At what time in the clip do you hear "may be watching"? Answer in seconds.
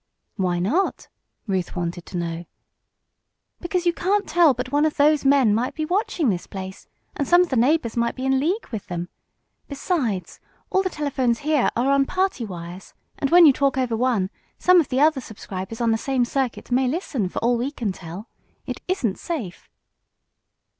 5.53-6.31